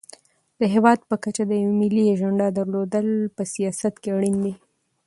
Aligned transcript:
د 0.59 0.61
هېواد 0.73 0.99
په 1.09 1.15
کچه 1.23 1.43
د 1.47 1.51
یوې 1.63 1.75
ملي 1.81 2.03
اجنډا 2.13 2.47
درلودل 2.57 3.07
په 3.35 3.43
سیاست 3.53 3.93
کې 4.01 4.09
اړین 4.15 4.35
دي. 4.43 4.53